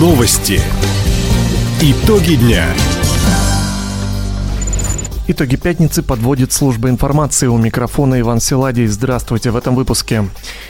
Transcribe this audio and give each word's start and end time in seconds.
Новости. 0.00 0.58
Итоги 1.82 2.36
дня. 2.36 2.64
Итоги 5.28 5.56
пятницы 5.56 6.02
подводит 6.02 6.52
служба 6.52 6.88
информации. 6.88 7.48
У 7.48 7.58
микрофона 7.58 8.18
Иван 8.18 8.40
Силадий. 8.40 8.86
Здравствуйте 8.86 9.50
в 9.50 9.56
этом 9.56 9.74
выпуске. 9.74 10.24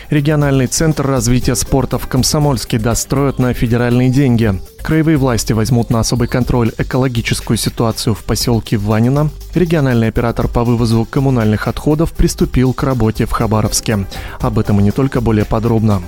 Региональный 0.09 0.67
центр 0.67 1.07
развития 1.07 1.55
спорта 1.55 1.97
в 1.97 2.09
Комсомольске 2.09 2.81
достроят 2.81 3.39
на 3.39 3.55
федеральные 3.55 4.09
деньги. 4.09 4.61
Краевые 4.83 5.17
власти 5.17 5.53
возьмут 5.53 5.91
на 5.91 6.01
особый 6.01 6.27
контроль 6.27 6.73
экологическую 6.77 7.57
ситуацию 7.57 8.17
в 8.17 8.25
поселке 8.25 8.79
Ванина. 8.79 9.31
Региональный 9.55 10.09
оператор 10.09 10.49
по 10.49 10.65
вывозу 10.65 11.07
коммунальных 11.09 11.69
отходов 11.69 12.15
приступил 12.15 12.73
к 12.73 12.83
работе 12.83 13.27
в 13.27 13.31
Хабаровске. 13.31 14.09
Об 14.41 14.59
этом 14.59 14.81
и 14.81 14.83
не 14.83 14.91
только 14.91 15.21
более 15.21 15.45
подробно. 15.45 16.03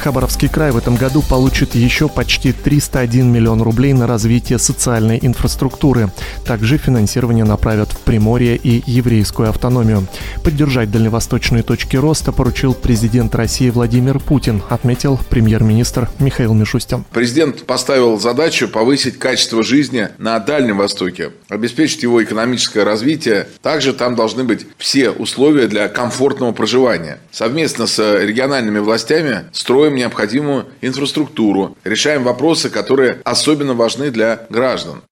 Хабаровский 0.00 0.48
край 0.48 0.70
в 0.70 0.78
этом 0.78 0.96
году 0.96 1.20
получит 1.20 1.74
еще 1.74 2.08
почти 2.08 2.52
301 2.52 3.30
миллион 3.30 3.60
рублей 3.60 3.92
на 3.92 4.06
развитие 4.06 4.58
социальной 4.58 5.18
инфраструктуры. 5.20 6.10
Также 6.46 6.78
финансирование 6.78 7.44
направят 7.44 7.92
в 7.92 7.98
Приморье 7.98 8.56
и 8.56 8.82
еврейскую 8.86 9.50
автономию. 9.50 10.06
Поддержать 10.42 10.90
дальневосточные 10.90 11.62
точки 11.62 11.96
роста 11.96 12.32
поручил 12.32 12.72
президент 12.72 13.34
России 13.34 13.68
Владимир 13.68 14.20
Путин, 14.20 14.62
отметил 14.70 15.20
премьер-министр 15.28 16.08
Михаил 16.18 16.54
Мишустин. 16.54 17.04
Президент 17.12 17.66
поставил 17.66 18.18
задачу 18.18 18.68
повысить 18.68 19.18
качество 19.18 19.62
жизни 19.62 20.08
на 20.16 20.38
Дальнем 20.38 20.78
Востоке, 20.78 21.32
обеспечить 21.50 22.02
его 22.02 22.22
экономическое 22.24 22.84
развитие. 22.84 23.46
Также 23.60 23.92
там 23.92 24.16
должны 24.16 24.44
быть 24.44 24.66
все 24.78 25.10
условия 25.10 25.66
для 25.66 25.88
комфортного 25.88 26.52
проживания. 26.52 27.18
Совместно 27.30 27.86
с 27.86 27.98
региональными 28.22 28.78
властями 28.78 29.44
строим 29.52 29.89
строим 29.90 29.96
необходимую 29.96 30.66
инфраструктуру, 30.82 31.76
решаем 31.84 32.24
вопросы, 32.24 32.70
которые 32.70 33.20
особенно 33.24 33.74
важны 33.74 34.10
для 34.10 34.46
граждан. 34.50 35.02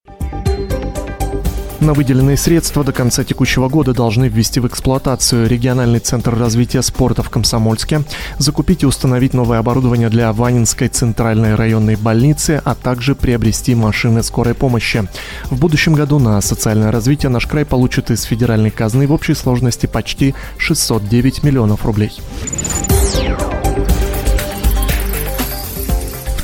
На 1.80 1.94
выделенные 1.94 2.36
средства 2.36 2.82
до 2.82 2.92
конца 2.92 3.22
текущего 3.22 3.68
года 3.68 3.94
должны 3.94 4.28
ввести 4.28 4.60
в 4.60 4.66
эксплуатацию 4.66 5.48
региональный 5.48 6.00
центр 6.00 6.36
развития 6.36 6.82
спорта 6.82 7.22
в 7.22 7.30
Комсомольске, 7.30 8.02
закупить 8.38 8.82
и 8.82 8.86
установить 8.86 9.32
новое 9.32 9.58
оборудование 9.58 10.08
для 10.08 10.32
Ванинской 10.32 10.88
центральной 10.88 11.54
районной 11.54 11.94
больницы, 11.94 12.60
а 12.64 12.74
также 12.74 13.14
приобрести 13.14 13.76
машины 13.76 14.22
скорой 14.22 14.54
помощи. 14.54 15.06
В 15.50 15.58
будущем 15.58 15.94
году 15.94 16.18
на 16.18 16.40
социальное 16.40 16.90
развитие 16.90 17.30
наш 17.30 17.46
край 17.46 17.64
получит 17.64 18.10
из 18.10 18.24
федеральной 18.24 18.70
казны 18.70 19.06
в 19.06 19.12
общей 19.12 19.34
сложности 19.34 19.86
почти 19.86 20.34
609 20.58 21.44
миллионов 21.44 21.86
рублей. 21.86 22.12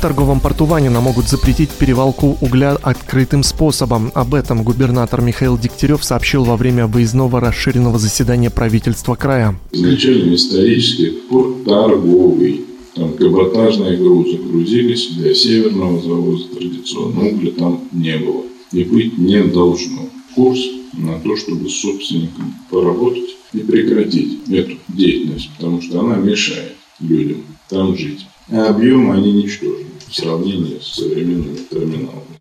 Торговом 0.05 0.39
порту 0.39 0.67
Ванина 0.67 1.01
могут 1.01 1.31
запретить 1.31 1.71
перевалку 1.71 2.37
угля 2.43 2.77
открытым 2.83 3.43
способом. 3.43 4.13
Об 4.13 4.35
этом 4.35 4.63
губернатор 4.63 5.23
Михаил 5.23 5.57
Дегтярев 5.57 6.05
сообщил 6.05 6.45
во 6.45 6.59
время 6.59 6.87
выездного 6.87 7.41
расширенного 7.41 7.99
заседания 7.99 8.51
правительства 8.51 9.15
края. 9.15 9.59
Изначально 9.73 10.35
исторически 10.35 11.11
порт 11.31 11.65
торговый. 11.65 12.67
Там 12.95 13.15
каботажные 13.15 13.97
грузы 13.97 14.37
грузились 14.37 15.09
для 15.13 15.35
северного 15.35 16.03
завоза 16.03 16.49
традиционно. 16.49 17.27
Угля 17.29 17.53
там 17.53 17.81
не 17.93 18.19
было. 18.19 18.43
И 18.73 18.85
быть 18.85 19.17
не 19.17 19.43
должно. 19.43 20.03
Курс 20.35 20.61
на 20.93 21.19
то, 21.19 21.35
чтобы 21.35 21.71
с 21.71 21.81
собственником 21.81 22.55
поработать 22.69 23.37
и 23.55 23.61
прекратить 23.61 24.47
эту 24.51 24.77
деятельность, 24.89 25.49
потому 25.57 25.81
что 25.81 26.01
она 26.01 26.17
мешает 26.17 26.75
людям 27.01 27.39
там 27.71 27.97
жить. 27.97 28.27
А 28.51 28.69
объемы 28.69 29.15
они 29.15 29.33
ничтожны 29.33 29.94
в 30.15 30.17
сравнении 30.17 30.79
с 30.81 30.95
современными 30.95 31.59
терминалами. 31.69 32.39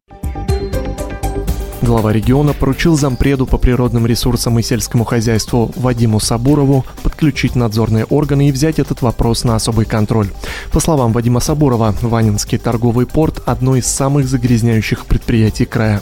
Глава 1.81 2.13
региона 2.13 2.53
поручил 2.53 2.95
зампреду 2.95 3.45
по 3.45 3.57
природным 3.57 4.05
ресурсам 4.05 4.57
и 4.59 4.61
сельскому 4.61 5.03
хозяйству 5.03 5.71
Вадиму 5.75 6.19
Сабурову 6.19 6.85
подключить 7.01 7.55
надзорные 7.55 8.05
органы 8.05 8.49
и 8.49 8.51
взять 8.51 8.79
этот 8.79 9.01
вопрос 9.01 9.43
на 9.43 9.55
особый 9.55 9.85
контроль. 9.85 10.29
По 10.71 10.79
словам 10.79 11.11
Вадима 11.11 11.39
Сабурова, 11.39 11.95
Ванинский 12.01 12.57
торговый 12.57 13.05
порт– 13.05 13.41
одно 13.45 13.75
из 13.75 13.87
самых 13.87 14.27
загрязняющих 14.27 15.05
предприятий 15.07 15.65
края. 15.65 16.01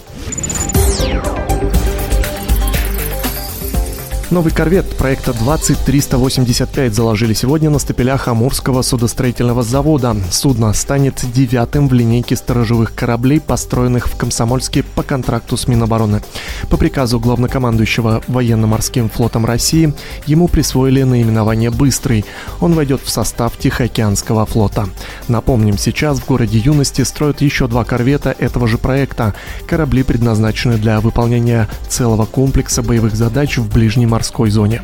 Новый 4.32 4.54
корвет 4.54 4.86
проекта 4.96 5.34
20385 5.34 6.96
заложили 6.96 7.34
сегодня 7.34 7.70
на 7.70 7.80
стапелях 7.80 8.30
Амурского 8.30 8.82
судостроительного 8.82 9.62
завода. 9.62 10.16
Судно 10.32 10.72
станет 10.72 11.22
девятым 11.34 11.90
в 11.90 11.94
линейке 11.94 12.38
сторожевых 12.38 12.96
кораблей, 12.96 13.42
построенных 13.42 14.08
в 14.08 14.16
Комсомольске 14.16 14.84
по 14.84 15.04
контракту 15.04 15.58
с 15.58 15.68
Минобороны. 15.68 16.22
По 16.70 16.78
приказу 16.78 17.20
главнокомандующего 17.20 18.24
военно-морским 18.30 19.10
флотом 19.10 19.46
России 19.46 19.94
ему 20.26 20.48
присвоили 20.48 21.04
наименование 21.04 21.70
«Быстрый». 21.70 22.24
Он 22.62 22.72
войдет 22.72 23.02
в 23.04 23.10
состав 23.10 23.58
Тихоокеанского 23.58 24.46
флота. 24.46 24.88
Напомним, 25.28 25.78
сейчас 25.78 26.20
в 26.20 26.26
городе 26.26 26.58
Юности 26.58 27.02
строят 27.02 27.42
еще 27.42 27.68
два 27.68 27.84
корвета 27.84 28.34
этого 28.40 28.70
же 28.70 28.78
проекта. 28.78 29.36
Корабли 29.68 30.04
предназначены 30.04 30.78
для 30.78 31.02
выполнения 31.02 31.68
целого 31.90 32.26
комплекса 32.26 32.82
боевых 32.82 33.14
задач 33.18 33.58
в 33.58 33.68
ближнем 33.68 34.21
морской 34.22 34.52
зоне. 34.52 34.84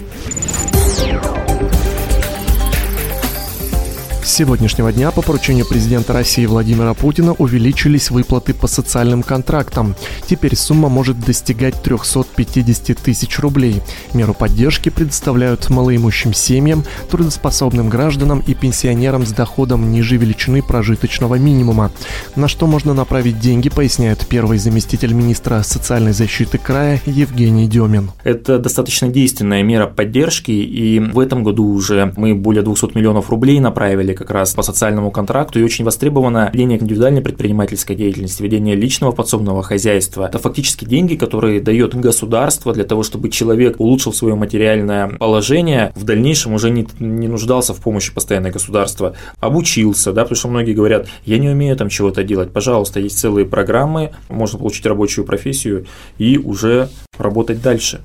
Сегодняшнего 4.37 4.93
дня 4.93 5.09
по 5.09 5.23
поручению 5.23 5.65
президента 5.65 6.13
России 6.13 6.45
Владимира 6.45 6.93
Путина 6.93 7.33
увеличились 7.33 8.11
выплаты 8.11 8.53
по 8.53 8.67
социальным 8.67 9.23
контрактам. 9.23 9.95
Теперь 10.27 10.55
сумма 10.55 10.89
может 10.89 11.19
достигать 11.19 11.81
350 11.81 12.99
тысяч 12.99 13.39
рублей. 13.39 13.81
Меру 14.13 14.35
поддержки 14.35 14.89
предоставляют 14.89 15.71
малоимущим 15.71 16.35
семьям, 16.35 16.83
трудоспособным 17.09 17.89
гражданам 17.89 18.43
и 18.45 18.53
пенсионерам 18.53 19.25
с 19.25 19.31
доходом 19.31 19.91
ниже 19.91 20.17
величины 20.17 20.61
прожиточного 20.61 21.33
минимума. 21.39 21.91
На 22.35 22.47
что 22.47 22.67
можно 22.67 22.93
направить 22.93 23.39
деньги, 23.39 23.69
поясняет 23.69 24.27
первый 24.27 24.59
заместитель 24.59 25.13
министра 25.13 25.63
социальной 25.63 26.13
защиты 26.13 26.59
края 26.59 27.01
Евгений 27.07 27.67
Демин. 27.67 28.11
Это 28.23 28.59
достаточно 28.59 29.07
действенная 29.07 29.63
мера 29.63 29.87
поддержки, 29.87 30.51
и 30.51 30.99
в 30.99 31.17
этом 31.17 31.43
году 31.43 31.65
уже 31.65 32.13
мы 32.17 32.35
более 32.35 32.61
200 32.61 32.95
миллионов 32.95 33.31
рублей 33.31 33.59
направили 33.59 34.13
как 34.13 34.26
раз 34.31 34.53
по 34.53 34.61
социальному 34.61 35.11
контракту, 35.11 35.59
и 35.59 35.63
очень 35.63 35.85
востребовано 35.85 36.49
ведение 36.53 36.79
индивидуальной 36.79 37.21
предпринимательской 37.21 37.95
деятельности, 37.95 38.41
ведение 38.43 38.75
личного 38.75 39.11
подсобного 39.11 39.63
хозяйства. 39.63 40.25
Это 40.25 40.39
фактически 40.39 40.85
деньги, 40.85 41.15
которые 41.15 41.61
дает 41.61 41.95
государство 41.95 42.73
для 42.73 42.83
того, 42.83 43.03
чтобы 43.03 43.29
человек 43.29 43.79
улучшил 43.79 44.13
свое 44.13 44.35
материальное 44.35 45.09
положение, 45.09 45.91
в 45.95 46.03
дальнейшем 46.03 46.53
уже 46.53 46.69
не, 46.69 46.87
не 46.99 47.27
нуждался 47.27 47.73
в 47.73 47.81
помощи 47.81 48.13
постоянной 48.13 48.51
государства, 48.51 49.16
обучился, 49.39 50.13
да, 50.13 50.23
потому 50.23 50.37
что 50.37 50.47
многие 50.47 50.73
говорят, 50.73 51.07
я 51.25 51.37
не 51.37 51.49
умею 51.49 51.75
там 51.75 51.89
чего-то 51.89 52.23
делать, 52.23 52.51
пожалуйста, 52.51 52.99
есть 52.99 53.19
целые 53.19 53.45
программы, 53.45 54.11
можно 54.29 54.59
получить 54.59 54.85
рабочую 54.85 55.25
профессию 55.25 55.85
и 56.17 56.37
уже 56.37 56.89
работать 57.17 57.61
дальше. 57.61 58.01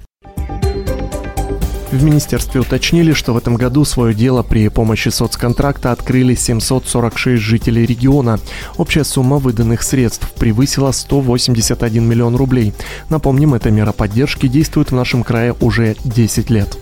В 1.93 2.03
министерстве 2.03 2.63
уточнили, 2.63 3.13
что 3.13 3.35
в 3.35 3.37
этом 3.37 3.57
году 3.57 3.85
свое 3.85 4.15
дело 4.15 4.43
при 4.43 4.69
помощи 4.69 5.11
соцконтракта 5.11 5.93
открыли 5.93 6.35
746 6.35 7.41
жителей 7.41 7.85
региона. 7.85 8.41
Общая 8.79 9.05
сумма 9.05 9.37
выданных 9.37 9.83
средств 9.83 10.31
превысила 10.33 10.91
181 10.91 12.03
миллион 12.03 12.35
рублей. 12.35 12.73
Напомним, 13.11 13.53
эта 13.53 13.71
мера 13.71 13.93
поддержки 13.93 14.47
действует 14.47 14.91
в 14.91 14.95
нашем 14.95 15.23
крае 15.23 15.55
уже 15.61 15.95
10 16.03 16.49
лет. 16.49 16.79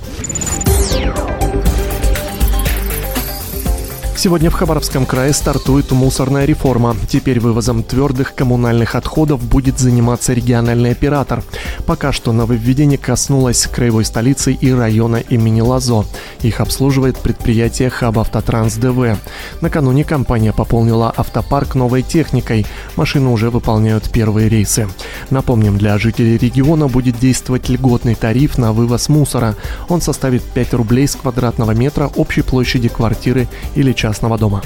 Сегодня 4.20 4.50
в 4.50 4.52
Хабаровском 4.52 5.06
крае 5.06 5.32
стартует 5.32 5.92
мусорная 5.92 6.44
реформа. 6.44 6.94
Теперь 7.08 7.40
вывозом 7.40 7.82
твердых 7.82 8.34
коммунальных 8.34 8.94
отходов 8.94 9.42
будет 9.42 9.78
заниматься 9.78 10.34
региональный 10.34 10.90
оператор. 10.90 11.42
Пока 11.86 12.12
что 12.12 12.32
нововведение 12.32 12.98
коснулось 12.98 13.66
краевой 13.66 14.04
столицы 14.04 14.52
и 14.52 14.70
района 14.74 15.16
имени 15.16 15.62
Лазо. 15.62 16.04
Их 16.42 16.60
обслуживает 16.60 17.16
предприятие 17.16 17.88
Хаб 17.88 18.18
Автотранс 18.18 18.74
ДВ. 18.74 19.16
Накануне 19.62 20.04
компания 20.04 20.52
пополнила 20.52 21.10
автопарк 21.16 21.74
новой 21.74 22.02
техникой. 22.02 22.66
Машины 22.96 23.30
уже 23.30 23.48
выполняют 23.48 24.10
первые 24.10 24.50
рейсы. 24.50 24.86
Напомним, 25.30 25.78
для 25.78 25.96
жителей 25.96 26.36
региона 26.36 26.88
будет 26.88 27.18
действовать 27.18 27.70
льготный 27.70 28.16
тариф 28.16 28.58
на 28.58 28.74
вывоз 28.74 29.08
мусора. 29.08 29.56
Он 29.88 30.02
составит 30.02 30.42
5 30.42 30.74
рублей 30.74 31.08
с 31.08 31.16
квадратного 31.16 31.70
метра 31.70 32.10
общей 32.16 32.42
площади 32.42 32.88
квартиры 32.90 33.48
или 33.74 33.94
частного 33.94 34.09
дома. 34.39 34.62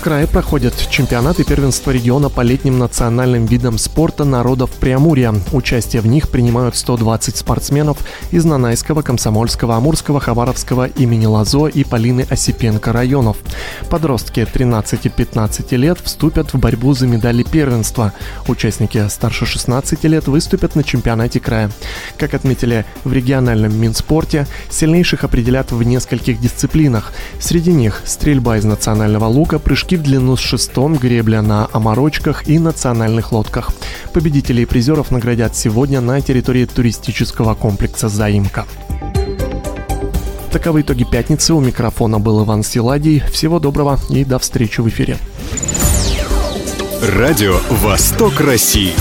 В 0.00 0.02
крае 0.02 0.26
проходят 0.26 0.72
чемпионаты 0.88 1.44
первенства 1.44 1.90
региона 1.90 2.30
по 2.30 2.40
летним 2.40 2.78
национальным 2.78 3.44
видам 3.44 3.76
спорта 3.76 4.24
народов 4.24 4.70
Приамурья. 4.70 5.34
Участие 5.52 6.00
в 6.00 6.06
них 6.06 6.30
принимают 6.30 6.74
120 6.74 7.36
спортсменов 7.36 7.98
из 8.30 8.46
Нанайского, 8.46 9.02
Комсомольского, 9.02 9.76
Амурского, 9.76 10.18
Хабаровского, 10.18 10.86
имени 10.86 11.26
Лазо 11.26 11.66
и 11.66 11.84
Полины 11.84 12.26
Осипенко 12.30 12.94
районов. 12.94 13.36
Подростки 13.90 14.40
13-15 14.50 15.76
лет 15.76 15.98
вступят 16.02 16.54
в 16.54 16.58
борьбу 16.58 16.94
за 16.94 17.06
медали 17.06 17.42
первенства. 17.42 18.14
Участники 18.48 19.06
старше 19.10 19.44
16 19.44 20.02
лет 20.04 20.28
выступят 20.28 20.76
на 20.76 20.82
чемпионате 20.82 21.40
края. 21.40 21.70
Как 22.16 22.32
отметили 22.32 22.86
в 23.04 23.12
региональном 23.12 23.78
Минспорте, 23.78 24.46
сильнейших 24.70 25.24
определят 25.24 25.72
в 25.72 25.82
нескольких 25.82 26.40
дисциплинах. 26.40 27.12
Среди 27.38 27.74
них 27.74 28.00
стрельба 28.06 28.56
из 28.56 28.64
национального 28.64 29.26
лука, 29.26 29.58
прыжки 29.58 29.89
прыжки 29.90 29.96
в 29.96 30.02
длину 30.02 30.36
с 30.36 30.40
шестом, 30.40 30.96
гребля 30.96 31.42
на 31.42 31.68
оморочках 31.72 32.48
и 32.48 32.58
национальных 32.58 33.32
лодках. 33.32 33.70
Победителей 34.12 34.62
и 34.62 34.66
призеров 34.66 35.10
наградят 35.10 35.56
сегодня 35.56 36.00
на 36.00 36.20
территории 36.20 36.64
туристического 36.64 37.54
комплекса 37.54 38.08
«Заимка». 38.08 38.66
Таковы 40.52 40.82
итоги 40.82 41.04
пятницы. 41.04 41.54
У 41.54 41.60
микрофона 41.60 42.18
был 42.18 42.44
Иван 42.44 42.64
Силадий. 42.64 43.22
Всего 43.32 43.60
доброго 43.60 43.98
и 44.10 44.24
до 44.24 44.38
встречи 44.38 44.80
в 44.80 44.88
эфире. 44.88 45.18
Радио 47.02 47.58
«Восток 47.70 48.40
России». 48.40 48.92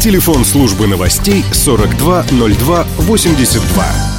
Телефон 0.00 0.44
службы 0.44 0.86
новостей 0.86 1.44
420282. 1.52 4.13